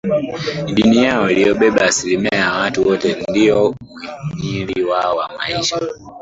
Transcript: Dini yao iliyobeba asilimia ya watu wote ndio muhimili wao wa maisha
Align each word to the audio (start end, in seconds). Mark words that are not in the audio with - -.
Dini 0.75 1.03
yao 1.03 1.29
iliyobeba 1.29 1.81
asilimia 1.81 2.35
ya 2.37 2.53
watu 2.53 2.87
wote 2.87 3.25
ndio 3.29 3.75
muhimili 4.31 4.83
wao 4.83 5.15
wa 5.15 5.31
maisha 5.37 5.79